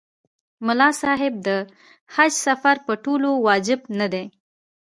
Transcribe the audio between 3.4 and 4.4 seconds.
واجب نه دی.